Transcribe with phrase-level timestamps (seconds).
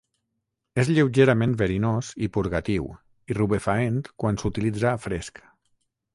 [0.83, 2.89] És lleugerament verinós i purgatiu
[3.33, 5.45] i rubefaent quan s'utilitza fresc.